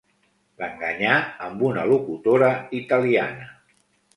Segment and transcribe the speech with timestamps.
[0.61, 1.17] L'enganyà
[1.49, 2.49] amb una locutora
[2.81, 3.51] italiana.